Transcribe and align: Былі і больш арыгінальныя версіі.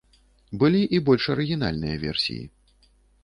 Былі 0.63 0.81
і 0.97 1.01
больш 1.09 1.27
арыгінальныя 1.35 1.99
версіі. 2.05 2.43